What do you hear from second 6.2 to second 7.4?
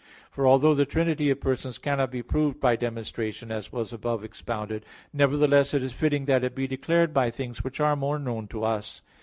that it be declared by